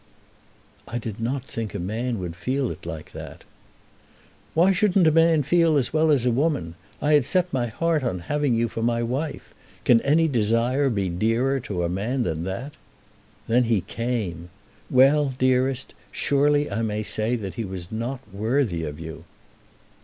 "I 0.87 0.97
did 0.97 1.19
not 1.19 1.45
think 1.45 1.75
a 1.75 1.79
man 1.79 2.17
would 2.17 2.35
feel 2.35 2.71
it 2.71 2.87
like 2.87 3.11
that." 3.11 3.43
"Why 4.55 4.71
shouldn't 4.71 5.05
a 5.05 5.11
man 5.11 5.43
feel 5.43 5.77
as 5.77 5.93
well 5.93 6.09
as 6.09 6.25
a 6.25 6.31
woman? 6.31 6.73
I 6.99 7.13
had 7.13 7.23
set 7.23 7.53
my 7.53 7.67
heart 7.67 8.03
on 8.03 8.21
having 8.21 8.55
you 8.55 8.67
for 8.67 8.81
my 8.81 9.03
wife. 9.03 9.53
Can 9.85 10.01
any 10.01 10.27
desire 10.27 10.89
be 10.89 11.07
dearer 11.09 11.59
to 11.59 11.83
a 11.83 11.87
man 11.87 12.23
than 12.23 12.45
that? 12.45 12.73
Then 13.47 13.65
he 13.65 13.81
came. 13.81 14.49
Well, 14.89 15.35
dearest; 15.37 15.93
surely 16.11 16.71
I 16.71 16.81
may 16.81 17.03
say 17.03 17.35
that 17.35 17.53
he 17.53 17.63
was 17.63 17.91
not 17.91 18.21
worthy 18.33 18.83
of 18.83 18.99
you." 18.99 19.25